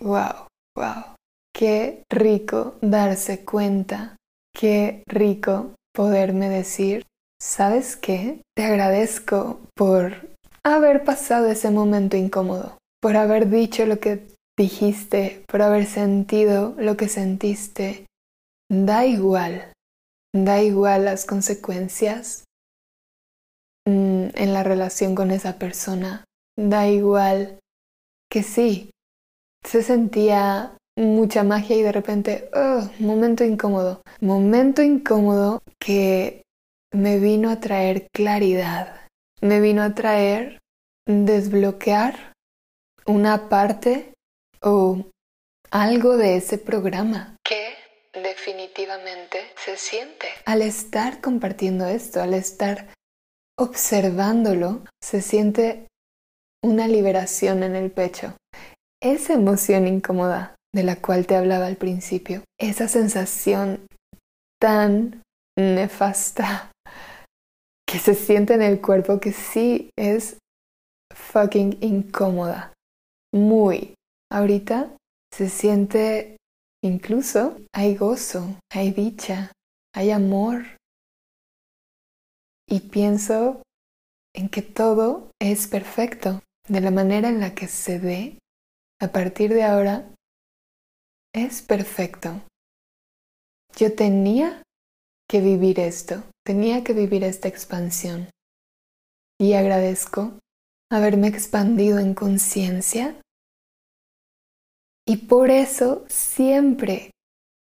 wow, 0.00 0.46
wow. 0.76 1.14
Qué 1.54 2.02
rico 2.10 2.76
darse 2.80 3.44
cuenta, 3.44 4.16
qué 4.52 5.04
rico 5.06 5.74
poderme 5.94 6.48
decir, 6.48 7.06
¿sabes 7.40 7.96
qué? 7.96 8.40
Te 8.56 8.64
agradezco 8.64 9.60
por 9.76 10.28
haber 10.64 11.04
pasado 11.04 11.48
ese 11.48 11.70
momento 11.70 12.16
incómodo, 12.16 12.78
por 13.00 13.16
haber 13.16 13.48
dicho 13.48 13.84
lo 13.86 14.00
que 14.00 14.26
dijiste, 14.58 15.44
por 15.48 15.62
haber 15.62 15.86
sentido 15.86 16.74
lo 16.78 16.96
que 16.96 17.08
sentiste, 17.08 18.06
da 18.70 19.06
igual, 19.06 19.72
da 20.34 20.62
igual 20.62 21.04
las 21.04 21.24
consecuencias 21.24 22.44
mm, 23.86 24.28
en 24.34 24.52
la 24.52 24.62
relación 24.62 25.14
con 25.14 25.30
esa 25.30 25.58
persona, 25.58 26.24
da 26.56 26.88
igual 26.88 27.58
que 28.30 28.42
sí, 28.42 28.90
se 29.64 29.82
sentía 29.82 30.76
mucha 30.96 31.44
magia 31.44 31.76
y 31.76 31.82
de 31.82 31.92
repente, 31.92 32.50
oh, 32.54 32.88
momento 32.98 33.44
incómodo, 33.44 34.02
momento 34.20 34.82
incómodo 34.82 35.62
que 35.78 36.42
me 36.92 37.18
vino 37.18 37.50
a 37.50 37.60
traer 37.60 38.08
claridad, 38.12 39.06
me 39.40 39.60
vino 39.60 39.82
a 39.82 39.94
traer 39.94 40.58
desbloquear 41.06 42.32
una 43.06 43.48
parte 43.48 44.12
o 44.62 45.04
algo 45.70 46.16
de 46.16 46.36
ese 46.36 46.58
programa 46.58 47.36
que 47.44 47.74
definitivamente 48.12 49.38
se 49.56 49.76
siente. 49.76 50.28
Al 50.44 50.62
estar 50.62 51.20
compartiendo 51.20 51.86
esto, 51.86 52.20
al 52.20 52.34
estar 52.34 52.88
observándolo, 53.58 54.84
se 55.02 55.22
siente 55.22 55.86
una 56.62 56.88
liberación 56.88 57.62
en 57.62 57.74
el 57.74 57.90
pecho. 57.90 58.36
Esa 59.02 59.32
emoción 59.32 59.86
incómoda 59.88 60.54
de 60.74 60.84
la 60.84 60.96
cual 60.96 61.26
te 61.26 61.36
hablaba 61.36 61.66
al 61.66 61.76
principio, 61.76 62.42
esa 62.58 62.88
sensación 62.88 63.86
tan 64.60 65.22
nefasta 65.58 66.70
que 67.88 67.98
se 67.98 68.14
siente 68.14 68.54
en 68.54 68.62
el 68.62 68.80
cuerpo 68.80 69.20
que 69.20 69.32
sí 69.32 69.90
es 69.98 70.38
fucking 71.14 71.78
incómoda. 71.80 72.72
Muy. 73.34 73.94
Ahorita 74.32 74.96
se 75.32 75.48
siente 75.48 76.36
Incluso 76.84 77.56
hay 77.72 77.96
gozo, 77.96 78.58
hay 78.68 78.90
dicha, 78.90 79.52
hay 79.94 80.10
amor. 80.10 80.64
Y 82.68 82.80
pienso 82.80 83.62
en 84.34 84.48
que 84.48 84.62
todo 84.62 85.30
es 85.40 85.68
perfecto 85.68 86.42
de 86.68 86.80
la 86.80 86.90
manera 86.90 87.28
en 87.28 87.38
la 87.38 87.54
que 87.54 87.68
se 87.68 87.98
ve 87.98 88.38
a 89.00 89.12
partir 89.12 89.54
de 89.54 89.62
ahora 89.62 90.12
es 91.32 91.62
perfecto. 91.62 92.42
Yo 93.76 93.94
tenía 93.94 94.62
que 95.28 95.40
vivir 95.40 95.78
esto, 95.78 96.24
tenía 96.44 96.82
que 96.82 96.94
vivir 96.94 97.22
esta 97.22 97.46
expansión. 97.46 98.28
Y 99.40 99.54
agradezco 99.54 100.38
haberme 100.90 101.28
expandido 101.28 102.00
en 102.00 102.14
conciencia 102.14 103.20
y 105.06 105.16
por 105.28 105.50
eso 105.50 106.04
siempre, 106.08 107.10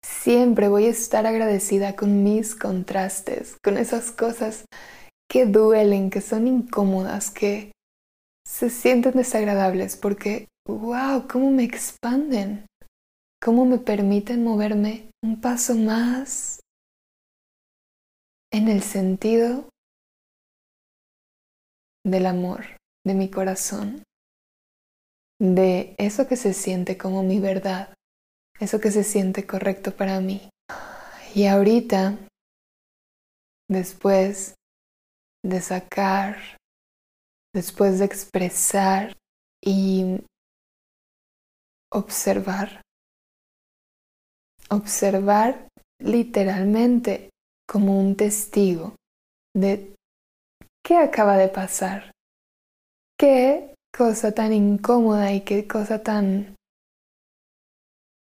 siempre 0.04 0.68
voy 0.68 0.86
a 0.86 0.90
estar 0.90 1.26
agradecida 1.26 1.96
con 1.96 2.22
mis 2.22 2.54
contrastes, 2.54 3.56
con 3.62 3.76
esas 3.76 4.12
cosas 4.12 4.64
que 5.28 5.46
duelen, 5.46 6.10
que 6.10 6.20
son 6.20 6.46
incómodas, 6.46 7.30
que 7.30 7.72
se 8.46 8.70
sienten 8.70 9.14
desagradables, 9.14 9.96
porque, 9.96 10.48
wow, 10.68 11.26
cómo 11.28 11.50
me 11.50 11.64
expanden, 11.64 12.66
cómo 13.42 13.64
me 13.64 13.78
permiten 13.78 14.44
moverme 14.44 15.10
un 15.24 15.40
paso 15.40 15.74
más 15.74 16.60
en 18.52 18.68
el 18.68 18.82
sentido 18.82 19.68
del 22.04 22.26
amor 22.26 22.76
de 23.04 23.14
mi 23.14 23.28
corazón, 23.30 24.04
de 25.40 25.94
eso 25.98 26.26
que 26.28 26.36
se 26.36 26.54
siente 26.54 26.96
como 26.96 27.22
mi 27.22 27.40
verdad, 27.40 27.94
eso 28.58 28.80
que 28.80 28.90
se 28.90 29.04
siente 29.04 29.46
correcto 29.46 29.94
para 29.94 30.20
mí. 30.20 30.48
Y 31.34 31.46
ahorita, 31.46 32.18
después 33.68 34.54
de 35.44 35.60
sacar, 35.60 36.38
después 37.54 37.98
de 37.98 38.06
expresar 38.06 39.12
y 39.62 40.20
observar, 41.92 42.82
observar 44.70 45.68
literalmente 46.00 47.30
como 47.68 47.98
un 47.98 48.16
testigo 48.16 48.96
de 49.54 49.94
qué 50.84 50.96
acaba 50.96 51.36
de 51.36 51.48
pasar, 51.48 52.12
qué 53.18 53.75
cosa 53.96 54.32
tan 54.32 54.52
incómoda 54.52 55.32
y 55.32 55.40
qué 55.40 55.66
cosa 55.66 56.02
tan 56.02 56.54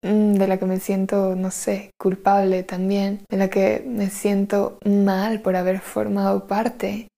mm, 0.05 0.35
de 0.35 0.47
la 0.47 0.59
que 0.59 0.67
me 0.67 0.79
siento, 0.79 1.35
no 1.35 1.51
sé, 1.51 1.93
culpable 1.99 2.63
también, 2.63 3.25
de 3.31 3.37
la 3.39 3.49
que 3.49 3.83
me 3.87 4.11
siento 4.11 4.79
mal 4.85 5.41
por 5.41 5.57
haber 5.57 5.81
formado 5.81 6.47
parte. 6.47 7.09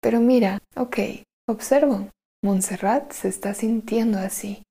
Pero 0.00 0.20
mira, 0.20 0.58
ok, 0.76 0.98
observo, 1.48 2.08
Montserrat 2.44 3.10
se 3.12 3.28
está 3.28 3.54
sintiendo 3.54 4.18
así. 4.18 4.62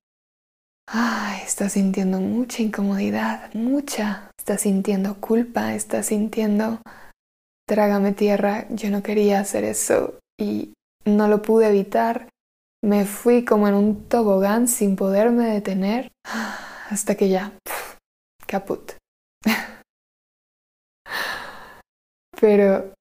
Ay, 0.88 1.41
está 1.44 1.68
sintiendo 1.68 2.22
mucha 2.22 2.62
incomodidad, 2.62 3.54
mucha. 3.54 4.32
Está 4.38 4.58
sintiendo 4.58 5.20
culpa, 5.20 5.74
está 5.74 6.04
sintiendo, 6.04 6.80
trágame 7.68 8.13
tierra, 8.13 8.68
yo 8.70 8.91
no 8.91 9.02
quería 9.02 9.39
hacer 9.39 9.63
eso 9.63 10.20
y 10.39 10.74
no 11.06 11.28
lo 11.28 11.41
pude 11.41 11.68
evitar 11.68 12.30
me 12.86 13.06
fui 13.06 13.43
como 13.43 13.67
en 13.67 13.74
un 13.74 14.08
tobogán 14.08 14.67
sin 14.67 14.95
poderme 14.95 15.48
detener 15.48 16.12
hasta 16.89 17.15
que 17.15 17.30
ya, 17.30 17.58
caput. 18.45 18.93
Pero 22.39 22.93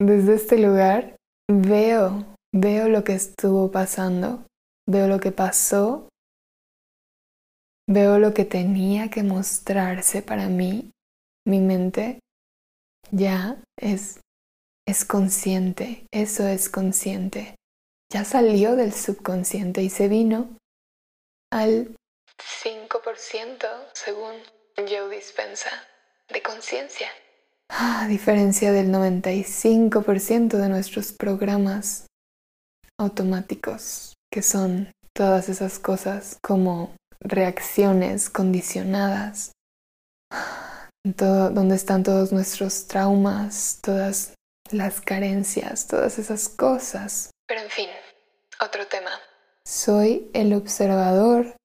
desde 0.00 0.34
este 0.34 0.58
lugar 0.58 1.16
veo, 1.50 2.24
veo 2.54 2.88
lo 2.88 3.02
que 3.04 3.14
estuvo 3.14 3.70
pasando, 3.70 4.46
veo 4.88 5.08
lo 5.08 5.18
que 5.18 5.32
pasó 5.32 6.08
Veo 7.88 8.18
lo 8.18 8.34
que 8.34 8.44
tenía 8.44 9.10
que 9.10 9.22
mostrarse 9.22 10.20
para 10.20 10.48
mí. 10.48 10.90
Mi 11.46 11.60
mente 11.60 12.18
ya 13.12 13.62
es, 13.80 14.20
es 14.88 15.04
consciente, 15.04 16.04
eso 16.12 16.48
es 16.48 16.68
consciente. 16.68 17.54
Ya 18.12 18.24
salió 18.24 18.76
del 18.76 18.92
subconsciente 18.92 19.82
y 19.82 19.90
se 19.90 20.08
vino 20.08 20.56
al 21.52 21.96
5% 22.38 23.66
según 23.92 24.34
Joe 24.76 25.14
Dispensa 25.14 25.70
de 26.28 26.42
conciencia. 26.42 27.08
A 27.68 28.06
diferencia 28.08 28.72
del 28.72 28.92
95% 28.92 30.56
de 30.56 30.68
nuestros 30.68 31.12
programas 31.12 32.06
automáticos, 32.98 34.14
que 34.30 34.42
son 34.42 34.92
todas 35.12 35.48
esas 35.48 35.78
cosas 35.78 36.38
como 36.42 36.94
reacciones 37.20 38.30
condicionadas, 38.30 39.52
todo, 41.16 41.50
donde 41.50 41.74
están 41.74 42.02
todos 42.02 42.32
nuestros 42.32 42.86
traumas, 42.86 43.80
todas 43.82 44.34
las 44.70 45.00
carencias, 45.00 45.86
todas 45.86 46.18
esas 46.18 46.48
cosas. 46.48 47.30
Pero 47.46 47.60
en 47.60 47.70
fin, 47.70 47.88
otro 48.60 48.86
tema. 48.86 49.10
Soy 49.64 50.30
el 50.32 50.52
observador 50.52 51.56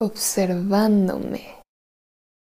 observándome. 0.00 1.60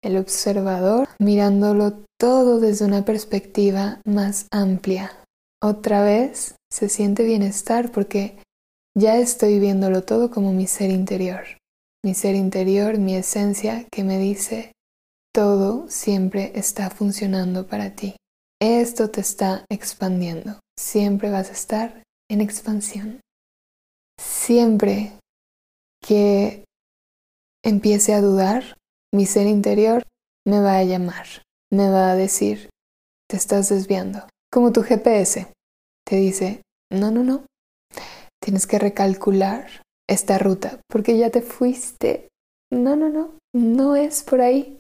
El 0.02 0.16
observador 0.16 1.09
mirándolo 1.18 2.04
todo 2.18 2.61
desde 2.61 2.85
una 2.85 3.04
perspectiva 3.04 4.00
más 4.04 4.46
amplia. 4.50 5.24
Otra 5.62 6.02
vez 6.02 6.54
se 6.72 6.88
siente 6.88 7.24
bienestar 7.24 7.90
porque 7.92 8.38
ya 8.96 9.16
estoy 9.18 9.59
viéndolo 9.59 10.02
todo 10.02 10.30
como 10.30 10.52
mi 10.52 10.66
ser 10.66 10.90
interior. 10.90 11.44
Mi 12.02 12.14
ser 12.14 12.35
interior, 12.35 12.98
mi 12.98 13.14
esencia 13.14 13.87
que 13.92 14.04
me 14.04 14.18
dice, 14.18 14.72
todo 15.35 15.88
siempre 15.88 16.52
está 16.54 16.88
funcionando 16.88 17.66
para 17.66 17.94
ti. 17.94 18.16
Esto 18.61 19.11
te 19.11 19.20
está 19.20 19.64
expandiendo. 19.70 20.61
Siempre 20.78 21.30
vas 21.30 21.50
a 21.50 21.52
estar 21.52 22.02
en 22.30 22.40
expansión. 22.40 23.20
Siempre 24.18 25.18
que 26.00 26.64
empiece 27.62 28.14
a 28.14 28.22
dudar, 28.22 28.76
mi 29.12 29.26
ser 29.26 29.46
interior 29.46 30.04
me 30.46 30.60
va 30.60 30.78
a 30.78 30.84
llamar, 30.84 31.26
me 31.70 31.90
va 31.90 32.12
a 32.12 32.16
decir, 32.16 32.70
te 33.28 33.36
estás 33.36 33.68
desviando. 33.68 34.26
Como 34.50 34.72
tu 34.72 34.82
GPS 34.82 35.52
te 36.06 36.16
dice, 36.16 36.62
no, 36.90 37.10
no, 37.10 37.22
no, 37.22 37.44
tienes 38.42 38.66
que 38.66 38.78
recalcular 38.78 39.68
esta 40.08 40.38
ruta 40.38 40.80
porque 40.88 41.18
ya 41.18 41.30
te 41.30 41.42
fuiste. 41.42 42.28
No, 42.72 42.94
no, 42.94 43.08
no, 43.08 43.36
no 43.52 43.96
es 43.96 44.22
por 44.22 44.40
ahí. 44.40 44.78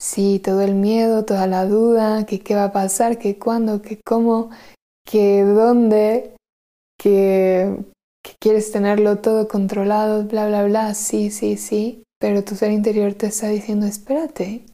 Sí, 0.00 0.40
todo 0.42 0.62
el 0.62 0.74
miedo, 0.74 1.24
toda 1.24 1.48
la 1.48 1.66
duda, 1.66 2.24
que 2.24 2.38
qué 2.38 2.54
va 2.54 2.64
a 2.64 2.72
pasar, 2.72 3.18
que 3.18 3.36
cuándo, 3.38 3.82
que 3.82 4.00
cómo, 4.04 4.50
que 5.04 5.42
dónde, 5.42 6.36
que, 6.98 7.74
quieres 8.40 8.70
tenerlo 8.72 9.20
todo 9.20 9.48
controlado, 9.48 10.24
bla, 10.24 10.46
bla, 10.46 10.64
bla, 10.64 10.94
sí, 10.94 11.30
sí, 11.30 11.56
sí, 11.56 12.04
pero 12.18 12.44
tu 12.44 12.54
ser 12.56 12.70
interior 12.70 13.14
te 13.14 13.26
está 13.26 13.48
diciendo, 13.48 13.86
espérate, 13.86 14.66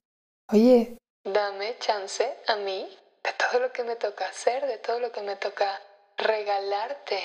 oye, 0.52 0.98
dame 1.24 1.76
chance 1.78 2.28
a 2.48 2.56
mí 2.56 2.88
de 3.22 3.32
todo 3.32 3.60
lo 3.60 3.72
que 3.72 3.84
me 3.84 3.96
toca 3.96 4.26
hacer, 4.26 4.66
de 4.66 4.78
todo 4.78 4.98
lo 5.00 5.12
que 5.12 5.22
me 5.22 5.36
toca 5.36 5.80
regalarte. 6.16 7.20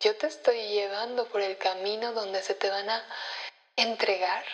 Yo 0.00 0.16
te 0.16 0.26
estoy 0.26 0.68
llevando 0.68 1.26
por 1.28 1.40
el 1.40 1.56
camino 1.58 2.12
donde 2.12 2.42
se 2.42 2.54
te 2.54 2.68
van 2.68 2.90
a 2.90 3.02
entregar 3.76 4.44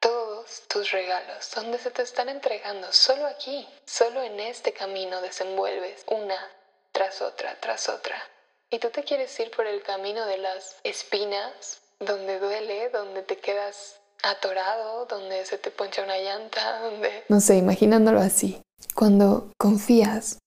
todos 0.00 0.66
tus 0.68 0.90
regalos, 0.90 1.50
donde 1.54 1.78
se 1.78 1.90
te 1.90 2.02
están 2.02 2.28
entregando. 2.28 2.92
Solo 2.92 3.26
aquí, 3.26 3.66
solo 3.86 4.22
en 4.22 4.40
este 4.40 4.72
camino 4.72 5.20
desenvuelves 5.20 6.04
una 6.08 6.36
tras 6.92 7.22
otra, 7.22 7.58
tras 7.60 7.88
otra. 7.88 8.16
Y 8.72 8.78
tú 8.78 8.88
te 8.88 9.04
quieres 9.04 9.38
ir 9.38 9.50
por 9.50 9.66
el 9.66 9.82
camino 9.82 10.24
de 10.24 10.38
las 10.38 10.76
espinas, 10.82 11.82
donde 12.00 12.40
duele, 12.40 12.88
donde 12.88 13.22
te 13.22 13.36
quedas 13.36 14.00
atorado, 14.22 15.04
donde 15.04 15.44
se 15.44 15.58
te 15.58 15.70
poncha 15.70 16.02
una 16.02 16.16
llanta, 16.16 16.80
donde... 16.80 17.24
No 17.28 17.40
sé, 17.40 17.58
imaginándolo 17.58 18.20
así. 18.20 18.62
Cuando 18.94 19.52
confías, 19.58 20.38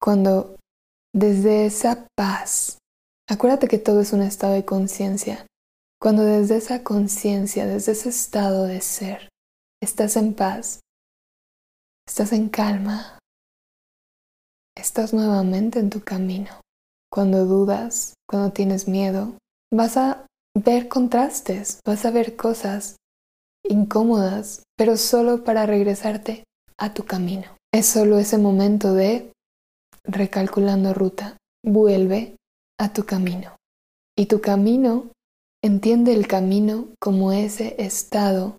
cuando 0.00 0.56
desde 1.12 1.66
esa 1.66 2.06
paz, 2.16 2.78
acuérdate 3.28 3.66
que 3.66 3.78
todo 3.78 4.00
es 4.00 4.12
un 4.12 4.22
estado 4.22 4.52
de 4.52 4.64
conciencia, 4.64 5.46
cuando 6.00 6.22
desde 6.22 6.56
esa 6.56 6.84
conciencia, 6.84 7.66
desde 7.66 7.92
ese 7.92 8.10
estado 8.10 8.66
de 8.66 8.80
ser, 8.80 9.28
estás 9.82 10.14
en 10.14 10.34
paz, 10.34 10.78
estás 12.06 12.32
en 12.32 12.48
calma, 12.48 13.19
estás 14.80 15.12
nuevamente 15.12 15.78
en 15.78 15.90
tu 15.90 16.00
camino. 16.00 16.50
Cuando 17.12 17.44
dudas, 17.44 18.14
cuando 18.28 18.52
tienes 18.52 18.88
miedo, 18.88 19.34
vas 19.72 19.96
a 19.96 20.26
ver 20.54 20.88
contrastes, 20.88 21.80
vas 21.84 22.04
a 22.04 22.10
ver 22.10 22.36
cosas 22.36 22.96
incómodas, 23.68 24.62
pero 24.76 24.96
solo 24.96 25.44
para 25.44 25.66
regresarte 25.66 26.44
a 26.78 26.94
tu 26.94 27.04
camino. 27.04 27.56
Es 27.72 27.86
solo 27.86 28.18
ese 28.18 28.38
momento 28.38 28.94
de 28.94 29.32
recalculando 30.04 30.94
ruta, 30.94 31.36
vuelve 31.64 32.36
a 32.78 32.92
tu 32.92 33.04
camino. 33.04 33.56
Y 34.16 34.26
tu 34.26 34.40
camino, 34.40 35.12
entiende 35.62 36.14
el 36.14 36.26
camino 36.26 36.88
como 37.00 37.32
ese 37.32 37.76
estado 37.78 38.56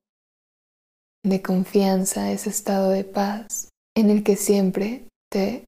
de 1.23 1.41
confianza, 1.41 2.31
ese 2.31 2.49
estado 2.49 2.89
de 2.89 3.03
paz 3.03 3.69
en 3.95 4.09
el 4.09 4.23
que 4.23 4.35
siempre 4.35 5.07
te 5.31 5.65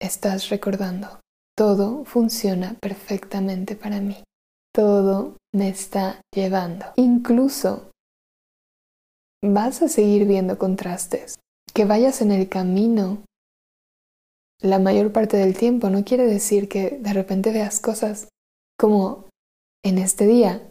estás 0.00 0.48
recordando. 0.48 1.20
Todo 1.56 2.04
funciona 2.04 2.76
perfectamente 2.80 3.76
para 3.76 4.00
mí 4.00 4.16
todo 4.76 5.38
me 5.54 5.70
está 5.70 6.20
llevando. 6.34 6.84
Incluso 6.96 7.90
vas 9.42 9.80
a 9.80 9.88
seguir 9.88 10.26
viendo 10.26 10.58
contrastes. 10.58 11.36
Que 11.72 11.86
vayas 11.86 12.20
en 12.20 12.30
el 12.30 12.50
camino 12.50 13.24
la 14.60 14.78
mayor 14.78 15.12
parte 15.12 15.38
del 15.38 15.56
tiempo 15.56 15.88
no 15.88 16.04
quiere 16.04 16.26
decir 16.26 16.68
que 16.68 16.98
de 16.98 17.12
repente 17.14 17.52
veas 17.52 17.80
cosas 17.80 18.28
como 18.78 19.30
en 19.82 19.96
este 19.96 20.26
día, 20.26 20.70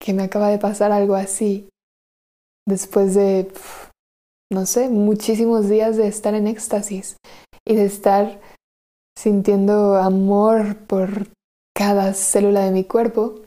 que 0.00 0.14
me 0.14 0.22
acaba 0.22 0.48
de 0.48 0.58
pasar 0.58 0.92
algo 0.92 1.14
así, 1.14 1.68
después 2.66 3.14
de, 3.14 3.52
no 4.50 4.64
sé, 4.64 4.88
muchísimos 4.88 5.68
días 5.68 5.96
de 5.96 6.08
estar 6.08 6.34
en 6.34 6.46
éxtasis 6.46 7.16
y 7.66 7.76
de 7.76 7.84
estar 7.84 8.40
sintiendo 9.16 9.96
amor 9.96 10.78
por 10.86 11.28
cada 11.76 12.14
célula 12.14 12.64
de 12.64 12.70
mi 12.70 12.84
cuerpo 12.84 13.42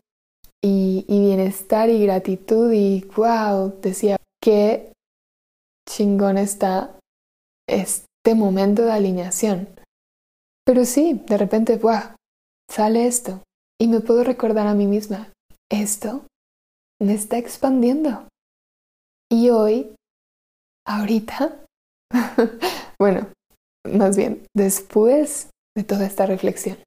y, 0.63 1.05
bienestar 1.07 1.89
y 1.89 2.03
gratitud 2.03 2.71
y 2.71 3.05
wow, 3.15 3.79
decía, 3.81 4.17
qué 4.41 4.93
chingón 5.87 6.37
está 6.37 6.97
este 7.67 8.35
momento 8.35 8.83
de 8.83 8.91
alineación. 8.91 9.67
Pero 10.65 10.85
sí, 10.85 11.21
de 11.27 11.37
repente, 11.37 11.77
wow, 11.77 12.15
sale 12.71 13.05
esto 13.05 13.43
y 13.79 13.87
me 13.87 13.99
puedo 13.99 14.23
recordar 14.23 14.65
a 14.65 14.73
mí 14.73 14.87
misma, 14.87 15.31
esto 15.69 16.25
me 16.99 17.13
está 17.13 17.37
expandiendo. 17.37 18.27
Y 19.31 19.49
hoy, 19.49 19.93
ahorita, 20.87 21.65
bueno, 22.99 23.27
más 23.85 24.17
bien, 24.17 24.45
después 24.55 25.49
de 25.75 25.83
toda 25.83 26.05
esta 26.05 26.25
reflexión, 26.25 26.77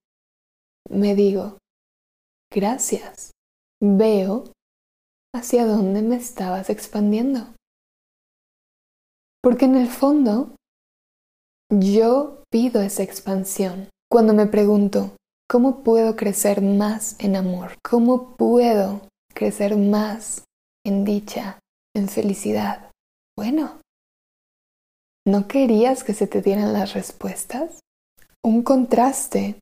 me 0.90 1.14
digo, 1.14 1.58
gracias, 2.52 3.32
veo 3.82 4.44
hacia 5.34 5.66
dónde 5.66 6.02
me 6.02 6.16
estabas 6.16 6.70
expandiendo. 6.70 7.54
Porque 9.42 9.66
en 9.66 9.76
el 9.76 9.88
fondo, 9.88 10.56
yo 11.70 12.42
pido 12.50 12.80
esa 12.82 13.02
expansión. 13.02 13.88
Cuando 14.10 14.32
me 14.32 14.46
pregunto, 14.46 15.16
¿cómo 15.48 15.82
puedo 15.82 16.16
crecer 16.16 16.62
más 16.62 17.16
en 17.20 17.36
amor? 17.36 17.76
¿Cómo 17.82 18.36
puedo 18.36 19.06
crecer 19.34 19.76
más 19.76 20.44
en 20.84 21.04
dicha, 21.04 21.60
en 21.94 22.08
felicidad? 22.08 22.90
Bueno, 23.36 23.80
¿no 25.28 25.46
querías 25.46 26.04
que 26.04 26.14
se 26.14 26.26
te 26.26 26.42
dieran 26.42 26.72
las 26.72 26.94
respuestas? 26.94 27.80
Un 28.42 28.62
contraste 28.62 29.60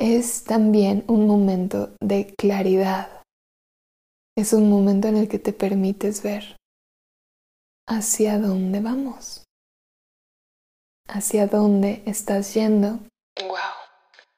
es 0.00 0.44
también 0.44 1.04
un 1.06 1.26
momento 1.26 1.94
de 2.00 2.34
claridad. 2.34 3.22
Es 4.36 4.52
un 4.52 4.70
momento 4.70 5.08
en 5.08 5.16
el 5.16 5.28
que 5.28 5.38
te 5.38 5.52
permites 5.52 6.22
ver 6.22 6.56
hacia 7.86 8.38
dónde 8.38 8.80
vamos, 8.80 9.44
hacia 11.08 11.46
dónde 11.46 12.02
estás 12.06 12.54
yendo. 12.54 13.00
¡Wow! 13.40 13.58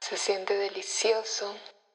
Se 0.01 0.17
siente 0.17 0.55
delicioso 0.55 1.55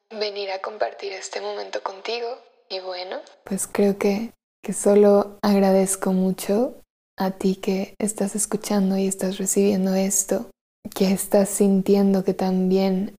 venir 0.10 0.52
a 0.52 0.62
compartir 0.62 1.14
este 1.14 1.42
momento 1.42 1.84
contigo 1.84 2.28
Y 2.70 2.80
bueno, 2.80 3.18
pues 3.44 3.68
creo 3.68 3.98
que, 3.98 4.34
que 4.64 4.74
solo 4.74 5.38
agradezco 5.42 6.14
mucho 6.14 6.82
a 7.20 7.32
ti 7.32 7.56
que 7.56 7.96
estás 8.00 8.36
escuchando 8.36 8.98
y 8.98 9.06
estás 9.06 9.38
recibiendo 9.38 9.94
esto, 9.94 10.50
que 10.96 11.12
estás 11.12 11.50
sintiendo 11.50 12.24
que 12.24 12.34
también 12.34 13.16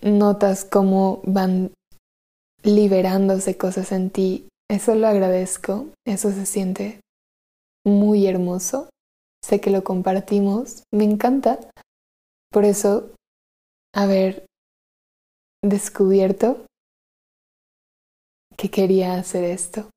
notas 0.00 0.64
cómo 0.64 1.20
van 1.24 1.72
liberándose 2.62 3.56
cosas 3.56 3.90
en 3.92 4.10
ti. 4.10 4.48
Eso 4.70 4.94
lo 4.94 5.08
agradezco, 5.08 5.88
eso 6.06 6.30
se 6.30 6.46
siente 6.46 7.00
muy 7.84 8.26
hermoso. 8.26 8.88
Sé 9.44 9.60
que 9.60 9.70
lo 9.70 9.82
compartimos, 9.82 10.84
me 10.94 11.04
encanta. 11.04 11.58
Por 12.52 12.64
eso, 12.64 13.10
haber 13.92 14.46
descubierto 15.64 16.64
que 18.56 18.70
quería 18.70 19.14
hacer 19.14 19.42
esto 19.42 19.90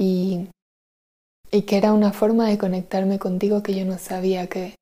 y 0.00 0.48
y 1.50 1.62
que 1.62 1.76
era 1.76 1.92
una 1.92 2.12
forma 2.12 2.48
de 2.48 2.58
conectarme 2.58 3.18
contigo 3.18 3.62
que 3.62 3.74
yo 3.74 3.84
no 3.84 3.98
sabía 3.98 4.48
que 4.48 4.74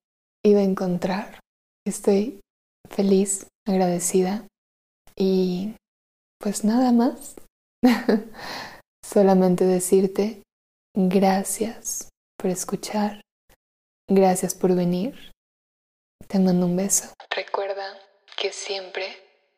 iba 0.45 0.61
a 0.61 0.65
encontrar. 0.65 1.41
Estoy 1.87 2.41
feliz, 2.89 3.47
agradecida 3.67 4.47
y 5.17 5.75
pues 6.39 6.65
nada 6.65 6.93
más. 6.93 7.37
Solamente 9.05 9.65
decirte 9.65 10.43
gracias 10.95 12.09
por 12.37 12.51
escuchar, 12.51 13.21
gracias 14.09 14.55
por 14.55 14.75
venir. 14.75 15.33
Te 16.27 16.39
mando 16.39 16.67
un 16.67 16.77
beso. 16.77 17.13
Recuerda 17.31 17.97
que 18.37 18.53
siempre 18.53 19.07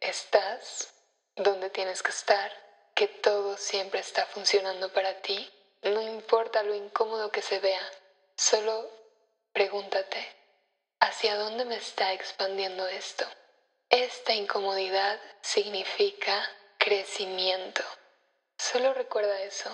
estás 0.00 0.92
donde 1.36 1.70
tienes 1.70 2.02
que 2.02 2.10
estar, 2.10 2.50
que 2.94 3.08
todo 3.08 3.56
siempre 3.56 4.00
está 4.00 4.26
funcionando 4.26 4.92
para 4.92 5.22
ti 5.22 5.48
no 5.82 6.02
importa 6.02 6.62
lo 6.62 6.74
incómodo 6.74 7.30
que 7.30 7.42
se 7.42 7.60
vea, 7.60 7.82
solo 8.36 8.90
pregúntate, 9.52 10.26
¿hacia 11.00 11.36
dónde 11.36 11.64
me 11.64 11.76
está 11.76 12.12
expandiendo 12.12 12.86
esto? 12.86 13.24
Esta 13.88 14.34
incomodidad 14.34 15.20
significa 15.40 16.48
crecimiento. 16.78 17.82
Solo 18.58 18.92
recuerda 18.92 19.40
eso. 19.42 19.70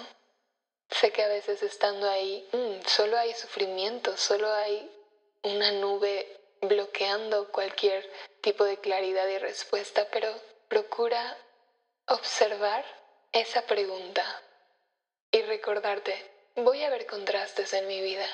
Sé 0.91 1.11
que 1.11 1.23
a 1.23 1.29
veces 1.29 1.63
estando 1.63 2.09
ahí, 2.09 2.47
mm, 2.53 2.87
solo 2.87 3.19
hay 3.19 3.35
sufrimiento, 3.35 4.17
solo 4.17 4.53
hay 4.53 4.91
una 5.43 5.73
nube 5.73 6.41
bloqueando 6.61 7.51
cualquier 7.51 8.09
tipo 8.41 8.65
de 8.65 8.79
claridad 8.79 9.27
y 9.29 9.39
respuesta, 9.39 10.07
pero 10.13 10.33
procura 10.69 11.37
observar 12.07 12.85
esa 13.33 13.63
pregunta 13.63 14.25
y 15.35 15.43
recordarte, 15.43 16.15
voy 16.55 16.85
a 16.85 16.91
ver 16.91 17.07
contrastes 17.07 17.73
en 17.73 17.89
mi 17.89 18.01
vida. 18.01 18.27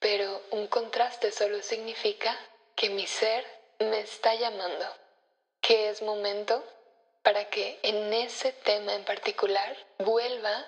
Pero 0.00 0.42
un 0.50 0.66
contraste 0.66 1.30
solo 1.30 1.62
significa 1.62 2.36
que 2.74 2.90
mi 2.90 3.06
ser 3.06 3.44
me 3.78 4.00
está 4.00 4.34
llamando, 4.34 4.84
que 5.60 5.90
es 5.90 6.02
momento 6.02 6.64
para 7.22 7.48
que 7.50 7.78
en 7.84 8.12
ese 8.12 8.50
tema 8.52 8.94
en 8.94 9.04
particular 9.04 9.76
vuelva 10.00 10.66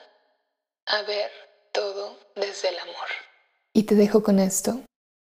a 0.86 1.02
ver 1.02 1.32
todo 1.72 2.16
desde 2.36 2.68
el 2.68 2.78
amor. 2.78 3.08
Y 3.72 3.86
te 3.86 3.96
dejo 3.96 4.22
con 4.22 4.38
esto. 4.38 4.82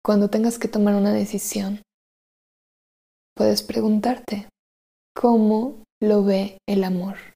Cuando 0.03 0.29
tengas 0.29 0.59
que 0.59 0.67
tomar 0.67 0.93
una 0.93 1.11
decisión, 1.11 1.81
puedes 3.35 3.63
preguntarte, 3.63 4.47
¿cómo 5.15 5.83
lo 5.99 6.23
ve 6.23 6.59
el 6.67 6.83
amor? 6.83 7.34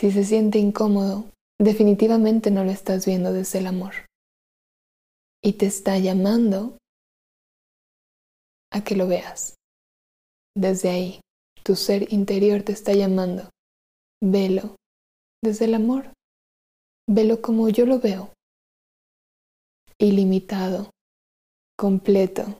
Si 0.00 0.10
se 0.10 0.24
siente 0.24 0.58
incómodo, 0.58 1.30
definitivamente 1.60 2.50
no 2.50 2.64
lo 2.64 2.70
estás 2.70 3.04
viendo 3.04 3.34
desde 3.34 3.58
el 3.58 3.66
amor. 3.66 3.92
Y 5.44 5.58
te 5.58 5.66
está 5.66 5.98
llamando 5.98 6.78
a 8.72 8.82
que 8.82 8.96
lo 8.96 9.06
veas. 9.06 9.56
Desde 10.56 10.88
ahí, 10.88 11.20
tu 11.64 11.76
ser 11.76 12.10
interior 12.14 12.62
te 12.62 12.72
está 12.72 12.94
llamando. 12.94 13.50
Velo 14.22 14.76
desde 15.44 15.66
el 15.66 15.74
amor. 15.74 16.14
Velo 17.06 17.42
como 17.42 17.68
yo 17.68 17.84
lo 17.84 18.00
veo. 18.00 18.32
Ilimitado, 19.98 20.88
completo, 21.76 22.58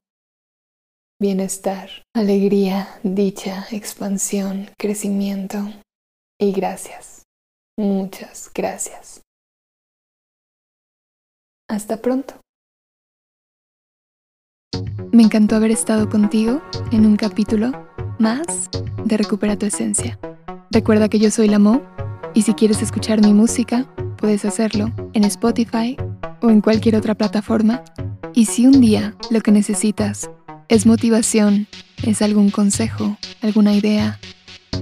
bienestar, 1.18 1.88
alegría, 2.14 3.00
dicha, 3.03 3.66
expansión, 3.70 4.68
crecimiento 4.76 5.57
y 6.38 6.53
gracias. 6.53 7.20
Muchas 7.81 8.51
gracias. 8.55 9.23
Hasta 11.66 11.97
pronto. 11.97 12.35
Me 15.12 15.23
encantó 15.23 15.57
haber 15.57 15.71
estado 15.71 16.11
contigo 16.11 16.61
en 16.93 17.07
un 17.07 17.16
capítulo 17.16 17.73
más 18.19 18.69
de 19.03 19.16
Recupera 19.16 19.57
tu 19.57 19.64
Esencia. 19.64 20.19
Recuerda 20.71 21.09
que 21.09 21.21
yo 21.21 21.31
soy 21.31 21.49
la 21.49 21.59
Mo 21.59 21.81
y 22.35 22.43
si 22.43 22.53
quieres 22.53 22.83
escuchar 22.83 23.23
mi 23.23 23.33
música, 23.33 23.90
puedes 24.19 24.45
hacerlo 24.45 24.93
en 25.14 25.25
Spotify 25.25 25.97
o 26.43 26.51
en 26.51 26.61
cualquier 26.61 26.97
otra 26.97 27.14
plataforma. 27.14 27.83
Y 28.35 28.45
si 28.45 28.66
un 28.66 28.83
día 28.83 29.16
lo 29.31 29.40
que 29.40 29.53
necesitas 29.53 30.31
es 30.69 30.85
motivación, 30.85 31.66
es 32.03 32.21
algún 32.21 32.51
consejo, 32.51 33.16
alguna 33.40 33.73
idea, 33.73 34.21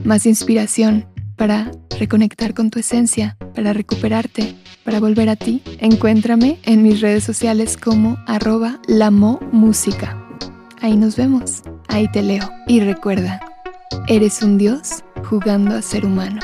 más 0.03 0.27
inspiración, 0.27 1.07
para 1.39 1.71
reconectar 1.99 2.53
con 2.53 2.69
tu 2.69 2.79
esencia, 2.79 3.39
para 3.55 3.73
recuperarte, 3.73 4.55
para 4.85 5.01
volver 5.01 5.31
a 5.31 5.37
ti, 5.37 5.63
encuéntrame 5.79 6.59
en 6.65 6.83
mis 6.83 7.01
redes 7.01 7.25
sociales 7.25 7.77
como 7.77 8.19
arroba 8.27 8.81
música. 9.53 10.23
Ahí 10.83 10.97
nos 10.97 11.17
vemos, 11.17 11.63
ahí 11.89 12.11
te 12.13 12.23
leo. 12.23 12.51
Y 12.67 12.81
recuerda, 12.81 13.41
eres 14.09 14.43
un 14.43 14.59
dios 14.59 15.05
jugando 15.25 15.77
a 15.77 15.83
ser 15.83 16.05
humano. 16.05 16.41